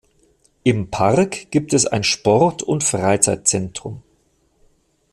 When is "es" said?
1.75-1.85